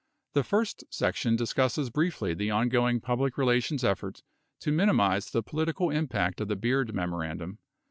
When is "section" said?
0.89-1.35